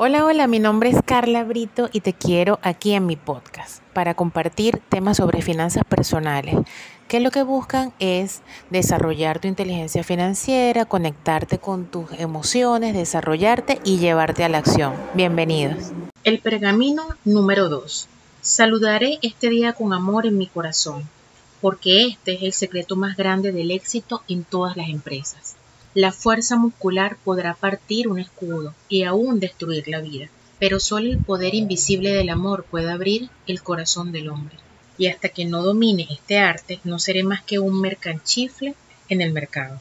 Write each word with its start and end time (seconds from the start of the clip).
Hola, 0.00 0.24
hola, 0.24 0.46
mi 0.46 0.60
nombre 0.60 0.90
es 0.90 0.98
Carla 1.04 1.42
Brito 1.42 1.90
y 1.92 2.02
te 2.02 2.12
quiero 2.12 2.60
aquí 2.62 2.92
en 2.92 3.04
mi 3.04 3.16
podcast 3.16 3.82
para 3.94 4.14
compartir 4.14 4.80
temas 4.88 5.16
sobre 5.16 5.42
finanzas 5.42 5.82
personales, 5.82 6.54
que 7.08 7.18
lo 7.18 7.32
que 7.32 7.42
buscan 7.42 7.92
es 7.98 8.42
desarrollar 8.70 9.40
tu 9.40 9.48
inteligencia 9.48 10.04
financiera, 10.04 10.84
conectarte 10.84 11.58
con 11.58 11.86
tus 11.86 12.12
emociones, 12.12 12.94
desarrollarte 12.94 13.80
y 13.82 13.98
llevarte 13.98 14.44
a 14.44 14.48
la 14.48 14.58
acción. 14.58 14.94
Bienvenidos. 15.14 15.90
El 16.22 16.38
pergamino 16.38 17.02
número 17.24 17.68
2. 17.68 18.06
Saludaré 18.40 19.18
este 19.22 19.48
día 19.48 19.72
con 19.72 19.92
amor 19.92 20.26
en 20.26 20.38
mi 20.38 20.46
corazón, 20.46 21.08
porque 21.60 22.06
este 22.06 22.34
es 22.34 22.42
el 22.44 22.52
secreto 22.52 22.94
más 22.94 23.16
grande 23.16 23.50
del 23.50 23.72
éxito 23.72 24.22
en 24.28 24.44
todas 24.44 24.76
las 24.76 24.90
empresas. 24.90 25.57
La 26.00 26.12
fuerza 26.12 26.54
muscular 26.54 27.16
podrá 27.24 27.54
partir 27.54 28.06
un 28.06 28.20
escudo 28.20 28.72
y 28.88 29.02
aún 29.02 29.40
destruir 29.40 29.88
la 29.88 30.00
vida, 30.00 30.28
pero 30.60 30.78
solo 30.78 31.10
el 31.10 31.18
poder 31.18 31.56
invisible 31.56 32.12
del 32.12 32.28
amor 32.28 32.64
puede 32.70 32.88
abrir 32.88 33.30
el 33.48 33.64
corazón 33.64 34.12
del 34.12 34.28
hombre. 34.28 34.54
Y 34.96 35.08
hasta 35.08 35.28
que 35.28 35.44
no 35.44 35.60
domine 35.60 36.06
este 36.08 36.38
arte, 36.38 36.78
no 36.84 37.00
seré 37.00 37.24
más 37.24 37.42
que 37.42 37.58
un 37.58 37.80
mercanchifle 37.80 38.76
en 39.08 39.22
el 39.22 39.32
mercado. 39.32 39.80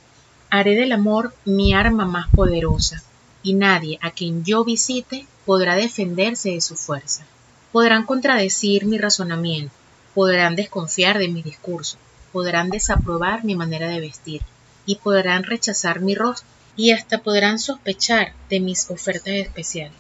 Haré 0.49 0.73
del 0.73 0.91
amor 0.91 1.35
mi 1.45 1.75
arma 1.75 2.07
más 2.07 2.27
poderosa, 2.29 3.03
y 3.43 3.53
nadie 3.53 3.99
a 4.01 4.09
quien 4.09 4.43
yo 4.43 4.65
visite 4.65 5.27
podrá 5.45 5.75
defenderse 5.75 6.49
de 6.49 6.61
su 6.61 6.75
fuerza. 6.75 7.27
Podrán 7.71 8.07
contradecir 8.07 8.87
mi 8.87 8.97
razonamiento, 8.97 9.71
podrán 10.15 10.55
desconfiar 10.55 11.19
de 11.19 11.27
mi 11.27 11.43
discurso, 11.43 11.99
podrán 12.33 12.71
desaprobar 12.71 13.45
mi 13.45 13.53
manera 13.53 13.87
de 13.87 13.99
vestir, 13.99 14.41
y 14.87 14.95
podrán 14.95 15.43
rechazar 15.43 15.99
mi 15.99 16.15
rostro 16.15 16.47
y 16.75 16.91
hasta 16.91 17.21
podrán 17.21 17.59
sospechar 17.59 18.33
de 18.49 18.59
mis 18.59 18.89
ofertas 18.89 19.33
especiales. 19.33 19.97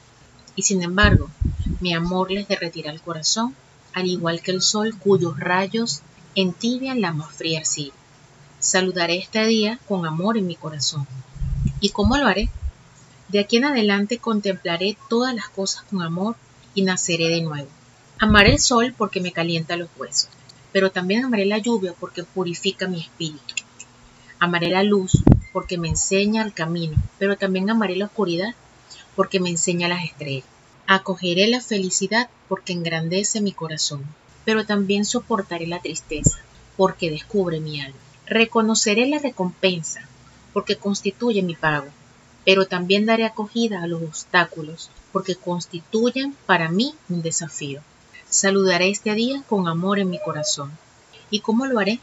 Y 0.55 0.63
sin 0.63 0.81
embargo, 0.81 1.29
mi 1.81 1.93
amor 1.93 2.31
les 2.31 2.47
derretirá 2.47 2.91
el 2.91 3.01
corazón, 3.01 3.53
al 3.93 4.07
igual 4.07 4.41
que 4.41 4.51
el 4.51 4.61
sol 4.63 4.97
cuyos 4.97 5.39
rayos 5.39 6.01
entibian 6.33 7.01
la 7.01 7.13
más 7.13 7.31
fría 7.33 7.59
arcilla. 7.59 7.93
Saludaré 8.59 9.17
este 9.17 9.45
día 9.45 9.79
con 9.87 10.05
amor 10.05 10.37
en 10.37 10.47
mi 10.47 10.55
corazón. 10.55 11.05
¿Y 11.79 11.89
cómo 11.89 12.17
lo 12.17 12.25
haré? 12.25 12.49
De 13.27 13.39
aquí 13.39 13.57
en 13.57 13.65
adelante 13.65 14.19
contemplaré 14.19 14.97
todas 15.09 15.35
las 15.35 15.49
cosas 15.49 15.83
con 15.83 16.01
amor 16.01 16.35
y 16.73 16.83
naceré 16.83 17.27
de 17.27 17.41
nuevo. 17.41 17.67
Amaré 18.19 18.53
el 18.53 18.59
sol 18.59 18.95
porque 18.97 19.19
me 19.19 19.31
calienta 19.31 19.77
los 19.77 19.89
huesos, 19.97 20.29
pero 20.71 20.91
también 20.91 21.25
amaré 21.25 21.45
la 21.45 21.57
lluvia 21.57 21.93
porque 21.99 22.23
purifica 22.23 22.87
mi 22.87 23.01
espíritu. 23.01 23.66
Amaré 24.39 24.69
la 24.69 24.83
luz 24.83 25.23
porque 25.51 25.79
me 25.79 25.87
enseña 25.87 26.43
el 26.43 26.53
camino, 26.53 26.95
pero 27.17 27.37
también 27.37 27.71
amaré 27.71 27.95
la 27.95 28.05
oscuridad 28.05 28.53
porque 29.15 29.39
me 29.39 29.49
enseña 29.49 29.87
las 29.87 30.03
estrellas. 30.03 30.45
Acogeré 30.85 31.47
la 31.47 31.59
felicidad 31.59 32.29
porque 32.47 32.73
engrandece 32.73 33.41
mi 33.41 33.51
corazón, 33.51 34.05
pero 34.45 34.63
también 34.63 35.05
soportaré 35.05 35.65
la 35.65 35.79
tristeza 35.79 36.37
porque 36.75 37.09
descubre 37.09 37.59
mi 37.59 37.81
alma. 37.81 37.97
Reconoceré 38.27 39.07
la 39.07 39.17
recompensa 39.17 40.01
porque 40.53 40.75
constituye 40.75 41.41
mi 41.41 41.55
pago, 41.55 41.87
pero 42.45 42.67
también 42.67 43.07
daré 43.07 43.25
acogida 43.25 43.81
a 43.81 43.87
los 43.87 44.03
obstáculos 44.03 44.91
porque 45.11 45.35
constituyen 45.35 46.37
para 46.45 46.69
mí 46.69 46.93
un 47.09 47.23
desafío. 47.23 47.81
Saludaré 48.29 48.91
este 48.91 49.15
día 49.15 49.41
con 49.49 49.67
amor 49.67 49.97
en 49.97 50.11
mi 50.11 50.19
corazón. 50.19 50.71
¿Y 51.31 51.39
cómo 51.39 51.65
lo 51.65 51.79
haré? 51.79 51.99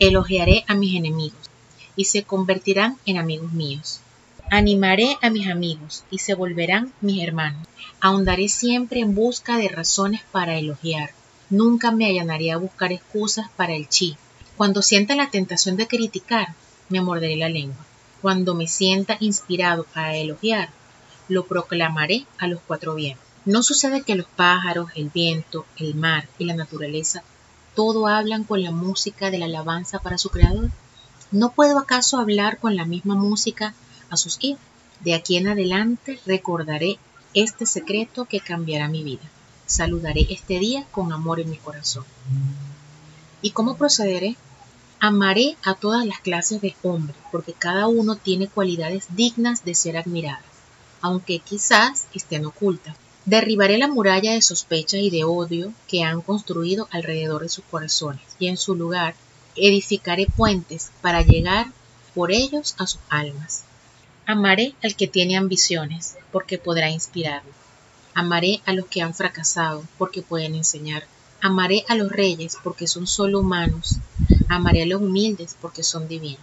Elogiaré 0.00 0.64
a 0.66 0.74
mis 0.74 0.96
enemigos 0.96 1.48
y 1.98 2.04
se 2.06 2.22
convertirán 2.22 2.96
en 3.04 3.18
amigos 3.18 3.52
míos. 3.52 4.00
Animaré 4.50 5.18
a 5.20 5.28
mis 5.28 5.48
amigos 5.48 6.04
y 6.10 6.18
se 6.18 6.32
volverán 6.32 6.94
mis 7.02 7.22
hermanos. 7.22 7.66
Ahondaré 8.00 8.48
siempre 8.48 9.00
en 9.00 9.14
busca 9.14 9.58
de 9.58 9.68
razones 9.68 10.22
para 10.32 10.56
elogiar. 10.56 11.10
Nunca 11.50 11.90
me 11.90 12.06
allanaré 12.06 12.52
a 12.52 12.56
buscar 12.56 12.92
excusas 12.92 13.50
para 13.56 13.74
el 13.74 13.88
chi. 13.88 14.16
Cuando 14.56 14.80
sienta 14.80 15.14
la 15.16 15.28
tentación 15.28 15.76
de 15.76 15.86
criticar, 15.86 16.54
me 16.88 17.02
morderé 17.02 17.36
la 17.36 17.50
lengua. 17.50 17.84
Cuando 18.22 18.54
me 18.54 18.68
sienta 18.68 19.18
inspirado 19.20 19.84
a 19.92 20.16
elogiar, 20.16 20.70
lo 21.28 21.46
proclamaré 21.46 22.24
a 22.38 22.46
los 22.46 22.60
cuatro 22.66 22.94
vientos. 22.94 23.26
¿No 23.44 23.62
sucede 23.62 24.02
que 24.02 24.14
los 24.14 24.26
pájaros, 24.26 24.90
el 24.94 25.10
viento, 25.10 25.66
el 25.76 25.94
mar 25.94 26.28
y 26.38 26.44
la 26.44 26.54
naturaleza 26.54 27.22
todo 27.74 28.08
hablan 28.08 28.42
con 28.42 28.60
la 28.60 28.72
música 28.72 29.30
de 29.30 29.38
la 29.38 29.44
alabanza 29.44 30.00
para 30.00 30.18
su 30.18 30.30
creador? 30.30 30.70
¿No 31.30 31.52
puedo 31.52 31.78
acaso 31.78 32.16
hablar 32.16 32.58
con 32.58 32.74
la 32.74 32.86
misma 32.86 33.14
música 33.14 33.74
a 34.08 34.16
sus 34.16 34.38
hijos? 34.40 34.62
De 35.00 35.14
aquí 35.14 35.36
en 35.36 35.48
adelante 35.48 36.18
recordaré 36.24 36.98
este 37.34 37.66
secreto 37.66 38.24
que 38.24 38.40
cambiará 38.40 38.88
mi 38.88 39.04
vida. 39.04 39.22
Saludaré 39.66 40.26
este 40.30 40.58
día 40.58 40.86
con 40.90 41.12
amor 41.12 41.38
en 41.40 41.50
mi 41.50 41.58
corazón. 41.58 42.04
¿Y 43.42 43.50
cómo 43.50 43.76
procederé? 43.76 44.36
Amaré 45.00 45.56
a 45.62 45.74
todas 45.74 46.06
las 46.06 46.20
clases 46.20 46.62
de 46.62 46.74
hombres, 46.82 47.16
porque 47.30 47.52
cada 47.52 47.86
uno 47.86 48.16
tiene 48.16 48.48
cualidades 48.48 49.04
dignas 49.10 49.64
de 49.66 49.74
ser 49.74 49.98
admiradas, 49.98 50.42
aunque 51.02 51.40
quizás 51.40 52.06
estén 52.14 52.46
ocultas. 52.46 52.96
Derribaré 53.26 53.76
la 53.76 53.88
muralla 53.88 54.32
de 54.32 54.40
sospechas 54.40 55.00
y 55.00 55.10
de 55.10 55.24
odio 55.24 55.74
que 55.86 56.02
han 56.02 56.22
construido 56.22 56.88
alrededor 56.90 57.42
de 57.42 57.50
sus 57.50 57.64
corazones, 57.70 58.22
y 58.38 58.46
en 58.46 58.56
su 58.56 58.74
lugar 58.74 59.14
edificaré 59.60 60.26
puentes 60.26 60.90
para 61.00 61.22
llegar 61.22 61.66
por 62.14 62.32
ellos 62.32 62.74
a 62.78 62.86
sus 62.86 63.00
almas. 63.08 63.64
Amaré 64.26 64.74
al 64.82 64.94
que 64.94 65.08
tiene 65.08 65.36
ambiciones, 65.36 66.16
porque 66.32 66.58
podrá 66.58 66.90
inspirarlo. 66.90 67.50
Amaré 68.14 68.60
a 68.66 68.72
los 68.72 68.86
que 68.86 69.00
han 69.00 69.14
fracasado, 69.14 69.84
porque 69.96 70.22
pueden 70.22 70.54
enseñar. 70.54 71.04
Amaré 71.40 71.84
a 71.88 71.94
los 71.94 72.10
reyes, 72.10 72.58
porque 72.62 72.86
son 72.86 73.06
solo 73.06 73.40
humanos. 73.40 73.98
Amaré 74.48 74.82
a 74.82 74.86
los 74.86 75.00
humildes, 75.00 75.56
porque 75.60 75.82
son 75.82 76.08
divinos. 76.08 76.42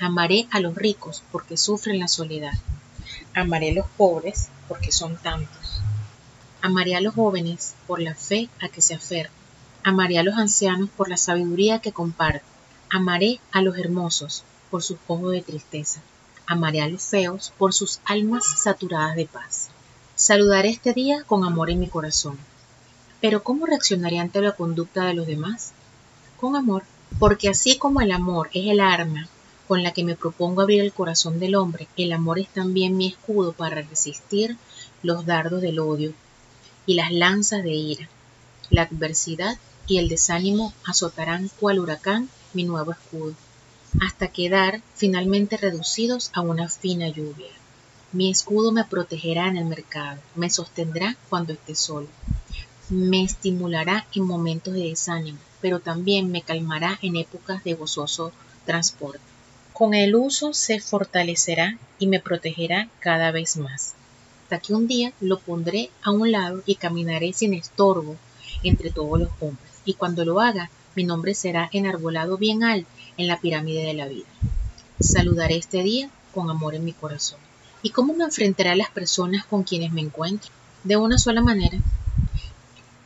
Amaré 0.00 0.48
a 0.50 0.60
los 0.60 0.74
ricos, 0.74 1.22
porque 1.30 1.56
sufren 1.56 2.00
la 2.00 2.08
soledad. 2.08 2.52
Amaré 3.34 3.70
a 3.70 3.74
los 3.74 3.86
pobres, 3.96 4.48
porque 4.68 4.92
son 4.92 5.16
tantos. 5.16 5.80
Amaré 6.60 6.96
a 6.96 7.00
los 7.00 7.14
jóvenes 7.14 7.74
por 7.86 8.00
la 8.00 8.14
fe 8.14 8.48
a 8.60 8.68
que 8.68 8.82
se 8.82 8.94
aferran. 8.94 9.32
Amaré 9.84 10.18
a 10.18 10.22
los 10.22 10.36
ancianos 10.36 10.90
por 10.90 11.08
la 11.08 11.16
sabiduría 11.16 11.80
que 11.80 11.92
comparten. 11.92 12.51
Amaré 12.94 13.40
a 13.52 13.62
los 13.62 13.78
hermosos 13.78 14.44
por 14.70 14.82
sus 14.82 14.98
ojos 15.06 15.32
de 15.32 15.40
tristeza. 15.40 16.02
Amaré 16.46 16.82
a 16.82 16.88
los 16.88 17.00
feos 17.02 17.50
por 17.56 17.72
sus 17.72 18.00
almas 18.04 18.44
saturadas 18.62 19.16
de 19.16 19.24
paz. 19.24 19.70
Saludaré 20.14 20.68
este 20.68 20.92
día 20.92 21.24
con 21.24 21.42
amor 21.42 21.70
en 21.70 21.80
mi 21.80 21.88
corazón. 21.88 22.36
Pero 23.22 23.42
¿cómo 23.42 23.64
reaccionaré 23.64 24.18
ante 24.18 24.42
la 24.42 24.52
conducta 24.52 25.06
de 25.06 25.14
los 25.14 25.26
demás? 25.26 25.72
Con 26.38 26.54
amor, 26.54 26.82
porque 27.18 27.48
así 27.48 27.78
como 27.78 28.02
el 28.02 28.12
amor 28.12 28.50
es 28.52 28.66
el 28.66 28.80
arma 28.80 29.26
con 29.66 29.82
la 29.82 29.94
que 29.94 30.04
me 30.04 30.14
propongo 30.14 30.60
abrir 30.60 30.82
el 30.82 30.92
corazón 30.92 31.40
del 31.40 31.54
hombre, 31.54 31.88
el 31.96 32.12
amor 32.12 32.40
es 32.40 32.48
también 32.48 32.98
mi 32.98 33.06
escudo 33.06 33.54
para 33.54 33.80
resistir 33.80 34.58
los 35.02 35.24
dardos 35.24 35.62
del 35.62 35.78
odio 35.78 36.12
y 36.84 36.92
las 36.92 37.10
lanzas 37.10 37.62
de 37.62 37.72
ira. 37.72 38.10
La 38.68 38.82
adversidad 38.82 39.56
y 39.86 39.96
el 39.96 40.10
desánimo 40.10 40.74
azotarán 40.84 41.50
cual 41.58 41.78
huracán 41.78 42.28
mi 42.54 42.64
nuevo 42.64 42.92
escudo, 42.92 43.34
hasta 44.00 44.28
quedar 44.28 44.80
finalmente 44.94 45.56
reducidos 45.56 46.30
a 46.32 46.40
una 46.40 46.68
fina 46.68 47.08
lluvia. 47.08 47.50
Mi 48.12 48.30
escudo 48.30 48.72
me 48.72 48.84
protegerá 48.84 49.48
en 49.48 49.56
el 49.56 49.64
mercado, 49.64 50.20
me 50.34 50.50
sostendrá 50.50 51.16
cuando 51.28 51.52
esté 51.54 51.74
solo, 51.74 52.08
me 52.90 53.22
estimulará 53.22 54.06
en 54.14 54.24
momentos 54.24 54.74
de 54.74 54.88
desánimo, 54.90 55.38
pero 55.60 55.80
también 55.80 56.30
me 56.30 56.42
calmará 56.42 56.98
en 57.00 57.16
épocas 57.16 57.64
de 57.64 57.74
gozoso 57.74 58.32
transporte. 58.66 59.20
Con 59.72 59.94
el 59.94 60.14
uso 60.14 60.52
se 60.52 60.80
fortalecerá 60.80 61.78
y 61.98 62.06
me 62.06 62.20
protegerá 62.20 62.88
cada 63.00 63.30
vez 63.30 63.56
más, 63.56 63.94
hasta 64.42 64.58
que 64.58 64.74
un 64.74 64.86
día 64.86 65.12
lo 65.20 65.38
pondré 65.38 65.90
a 66.02 66.10
un 66.10 66.30
lado 66.30 66.62
y 66.66 66.74
caminaré 66.74 67.32
sin 67.32 67.54
estorbo 67.54 68.16
entre 68.62 68.90
todos 68.90 69.18
los 69.18 69.30
hombres, 69.40 69.72
y 69.86 69.94
cuando 69.94 70.26
lo 70.26 70.40
haga 70.40 70.70
mi 70.94 71.04
nombre 71.04 71.34
será 71.34 71.68
enarbolado 71.72 72.36
bien 72.36 72.64
alto 72.64 72.88
en 73.16 73.28
la 73.28 73.40
pirámide 73.40 73.84
de 73.84 73.94
la 73.94 74.08
vida. 74.08 74.26
Saludaré 75.00 75.56
este 75.56 75.82
día 75.82 76.10
con 76.32 76.50
amor 76.50 76.74
en 76.74 76.84
mi 76.84 76.92
corazón. 76.92 77.38
¿Y 77.82 77.90
cómo 77.90 78.14
me 78.14 78.24
enfrentaré 78.24 78.70
a 78.70 78.76
las 78.76 78.90
personas 78.90 79.44
con 79.44 79.64
quienes 79.64 79.92
me 79.92 80.00
encuentro? 80.00 80.50
De 80.84 80.96
una 80.96 81.18
sola 81.18 81.42
manera. 81.42 81.78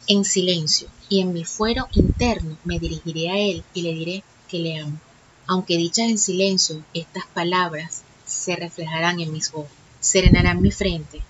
En 0.07 0.25
silencio 0.25 0.89
y 1.09 1.21
en 1.21 1.33
mi 1.33 1.45
fuero 1.45 1.89
interno 1.93 2.57
me 2.65 2.79
dirigiré 2.79 3.31
a 3.31 3.39
él 3.39 3.65
y 3.75 3.83
le 3.83 3.95
diré 3.95 4.25
que 4.49 4.59
le 4.59 4.79
amo. 4.79 4.99
Aunque 5.47 5.77
dichas 5.77 6.09
en 6.09 6.19
silencio, 6.19 6.83
estas 6.93 7.27
palabras 7.27 8.03
se 8.25 8.57
reflejarán 8.57 9.21
en 9.21 9.33
mis 9.33 9.51
ojos, 9.51 9.71
serenarán 10.01 10.61
mi 10.61 10.71
frente, 10.71 11.23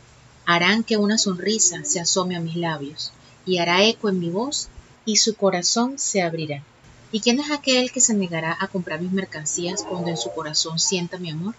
harán 0.46 0.84
que 0.84 0.96
una 0.96 1.18
sonrisa 1.18 1.84
se 1.84 2.00
asome 2.00 2.36
a 2.36 2.40
mis 2.40 2.56
labios 2.56 3.12
y 3.44 3.58
hará 3.58 3.84
eco 3.84 4.08
en 4.08 4.18
mi 4.18 4.30
voz 4.30 4.68
y 5.06 5.16
su 5.16 5.36
corazón 5.36 5.98
se 5.98 6.20
abrirá. 6.20 6.62
¿Y 7.12 7.20
quién 7.20 7.38
es 7.38 7.50
aquel 7.52 7.92
que 7.92 8.00
se 8.00 8.12
negará 8.12 8.56
a 8.60 8.66
comprar 8.66 9.00
mis 9.00 9.12
mercancías 9.12 9.84
cuando 9.88 10.10
en 10.10 10.16
su 10.16 10.32
corazón 10.32 10.80
sienta 10.80 11.16
mi 11.16 11.30
amor? 11.30 11.54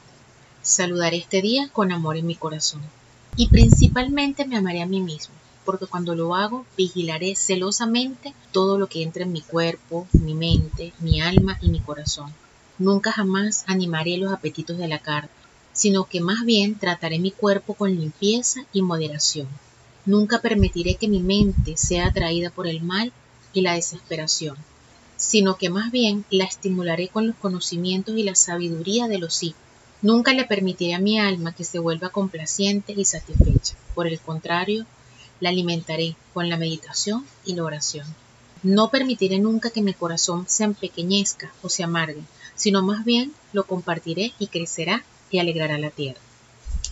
Saludaré 0.61 1.17
este 1.17 1.41
día 1.41 1.69
con 1.71 1.93
amor 1.93 2.17
en 2.17 2.27
mi 2.27 2.35
corazón. 2.35 2.81
Y 3.37 3.47
principalmente 3.47 4.45
me 4.45 4.57
amaré 4.57 4.81
a 4.81 4.85
mí 4.85 4.99
mismo, 4.99 5.33
porque 5.63 5.85
cuando 5.85 6.13
lo 6.13 6.35
hago 6.35 6.65
vigilaré 6.75 7.35
celosamente 7.35 8.33
todo 8.51 8.77
lo 8.77 8.87
que 8.87 9.01
entra 9.01 9.23
en 9.23 9.31
mi 9.31 9.41
cuerpo, 9.41 10.07
mi 10.11 10.33
mente, 10.33 10.91
mi 10.99 11.21
alma 11.21 11.57
y 11.61 11.69
mi 11.69 11.79
corazón. 11.79 12.33
Nunca 12.77 13.13
jamás 13.13 13.63
animaré 13.67 14.17
los 14.17 14.33
apetitos 14.33 14.77
de 14.77 14.89
la 14.89 14.99
carne, 14.99 15.29
sino 15.71 16.03
que 16.03 16.19
más 16.19 16.43
bien 16.43 16.77
trataré 16.77 17.17
mi 17.17 17.31
cuerpo 17.31 17.75
con 17.75 17.95
limpieza 17.95 18.65
y 18.73 18.81
moderación. 18.81 19.47
Nunca 20.05 20.41
permitiré 20.41 20.95
que 20.95 21.07
mi 21.07 21.21
mente 21.21 21.77
sea 21.77 22.07
atraída 22.07 22.49
por 22.49 22.67
el 22.67 22.81
mal 22.81 23.13
y 23.57 23.61
la 23.61 23.73
desesperación, 23.73 24.55
sino 25.15 25.57
que 25.57 25.71
más 25.71 25.91
bien 25.91 26.25
la 26.29 26.43
estimularé 26.43 27.07
con 27.07 27.25
los 27.25 27.35
conocimientos 27.37 28.15
y 28.15 28.21
la 28.21 28.35
sabiduría 28.35 29.07
de 29.07 29.17
los 29.17 29.41
hijos. 29.41 29.59
Nunca 30.03 30.31
le 30.33 30.45
permitiré 30.45 30.93
a 30.93 30.99
mi 30.99 31.17
alma 31.19 31.55
que 31.55 31.63
se 31.63 31.79
vuelva 31.79 32.09
complaciente 32.09 32.93
y 32.95 33.03
satisfecha. 33.03 33.73
Por 33.95 34.05
el 34.05 34.19
contrario, 34.19 34.85
la 35.39 35.49
alimentaré 35.49 36.15
con 36.35 36.49
la 36.49 36.57
meditación 36.57 37.25
y 37.45 37.55
la 37.55 37.63
oración. 37.63 38.05
No 38.61 38.91
permitiré 38.91 39.39
nunca 39.39 39.71
que 39.71 39.81
mi 39.81 39.95
corazón 39.95 40.45
se 40.47 40.63
empequeñezca 40.63 41.51
o 41.63 41.69
se 41.69 41.83
amargue, 41.83 42.21
sino 42.55 42.83
más 42.83 43.03
bien 43.05 43.33
lo 43.53 43.65
compartiré 43.65 44.33
y 44.37 44.47
crecerá 44.47 45.03
y 45.31 45.39
alegrará 45.39 45.79
la 45.79 45.89
tierra. 45.89 46.21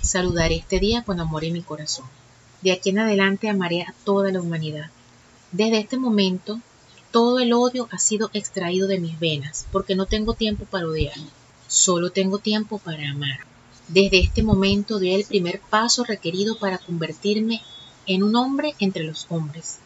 Saludaré 0.02 0.56
este 0.56 0.80
día 0.80 1.04
con 1.04 1.20
amor 1.20 1.46
en 1.46 1.54
mi 1.54 1.62
corazón. 1.62 2.08
De 2.64 2.72
aquí 2.72 2.90
en 2.90 2.98
adelante 2.98 3.50
amaré 3.50 3.84
a 3.84 3.94
toda 4.04 4.32
la 4.32 4.42
humanidad. 4.42 4.90
Desde 5.52 5.80
este 5.80 5.98
momento, 5.98 6.60
todo 7.12 7.40
el 7.40 7.54
odio 7.54 7.88
ha 7.92 8.00
sido 8.00 8.30
extraído 8.34 8.88
de 8.88 9.00
mis 9.00 9.20
venas, 9.20 9.68
porque 9.72 9.96
no 9.96 10.06
tengo 10.06 10.34
tiempo 10.34 10.66
para 10.66 10.88
odiar, 10.88 11.16
solo 11.68 12.12
tengo 12.12 12.40
tiempo 12.40 12.78
para 12.80 13.10
amar. 13.10 13.40
Desde 13.88 14.20
este 14.20 14.44
momento 14.44 15.00
doy 15.00 15.14
el 15.14 15.26
primer 15.26 15.62
paso 15.62 16.04
requerido 16.04 16.58
para 16.58 16.80
convertirme 16.80 17.62
en 18.08 18.24
un 18.24 18.36
hombre 18.36 18.76
entre 18.80 19.04
los 19.04 19.28
hombres. 19.30 19.78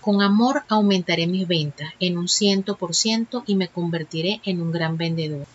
Con 0.00 0.22
amor 0.22 0.62
aumentaré 0.68 1.26
mis 1.26 1.46
ventas 1.46 1.92
en 2.00 2.16
un 2.16 2.28
ciento 2.28 2.76
por 2.76 2.94
ciento 2.94 3.44
y 3.46 3.56
me 3.56 3.68
convertiré 3.68 4.40
en 4.44 4.62
un 4.62 4.72
gran 4.72 4.96
vendedor. 4.96 5.46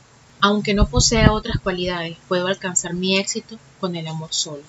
Aunque 0.42 0.74
no 0.74 0.88
posea 0.88 1.32
otras 1.32 1.60
cualidades, 1.60 2.18
puedo 2.28 2.48
alcanzar 2.48 2.94
mi 2.94 3.18
éxito 3.18 3.58
con 3.80 3.96
el 3.96 4.08
amor 4.08 4.30
solo. 4.32 4.64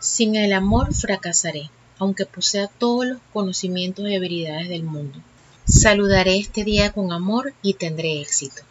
Sin 0.00 0.36
el 0.36 0.52
amor 0.52 0.94
fracasaré, 0.94 1.70
aunque 1.98 2.26
posea 2.26 2.68
todos 2.68 3.06
los 3.06 3.18
conocimientos 3.32 4.08
y 4.08 4.16
habilidades 4.16 4.68
del 4.68 4.84
mundo. 4.84 5.18
Saludaré 5.64 6.38
este 6.38 6.64
día 6.64 6.92
con 6.92 7.12
amor 7.12 7.52
y 7.62 7.74
tendré 7.74 8.20
éxito. 8.20 8.62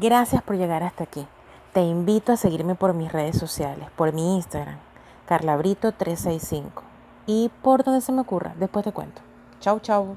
Gracias 0.00 0.42
por 0.42 0.56
llegar 0.56 0.82
hasta 0.82 1.04
aquí. 1.04 1.26
Te 1.72 1.80
invito 1.80 2.32
a 2.32 2.36
seguirme 2.36 2.74
por 2.74 2.92
mis 2.92 3.12
redes 3.12 3.38
sociales, 3.38 3.88
por 3.96 4.12
mi 4.12 4.36
Instagram, 4.36 4.78
carlabrito365 5.28 6.82
y 7.26 7.50
por 7.62 7.84
donde 7.84 8.00
se 8.00 8.12
me 8.12 8.20
ocurra, 8.20 8.54
después 8.58 8.84
te 8.84 8.92
cuento. 8.92 9.22
Chau, 9.60 9.80
chau. 9.80 10.16